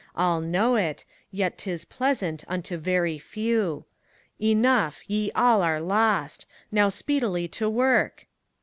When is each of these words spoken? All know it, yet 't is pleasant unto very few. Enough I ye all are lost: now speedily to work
All 0.15 0.41
know 0.41 0.77
it, 0.77 1.05
yet 1.29 1.59
't 1.59 1.69
is 1.69 1.85
pleasant 1.85 2.43
unto 2.47 2.75
very 2.75 3.19
few. 3.19 3.85
Enough 4.41 5.01
I 5.01 5.03
ye 5.05 5.31
all 5.35 5.61
are 5.61 5.79
lost: 5.79 6.47
now 6.71 6.89
speedily 6.89 7.47
to 7.49 7.69
work 7.69 8.25